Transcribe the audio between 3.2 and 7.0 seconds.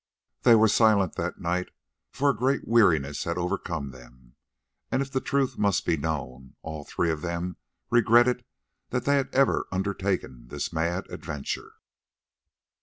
had overcome them, and if the truth must be known, all